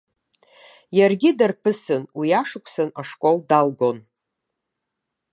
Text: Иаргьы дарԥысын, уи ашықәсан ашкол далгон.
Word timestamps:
Иаргьы 0.97 1.29
дарԥысын, 1.37 2.03
уи 2.17 2.29
ашықәсан 2.39 2.89
ашкол 3.01 3.37
далгон. 3.49 3.97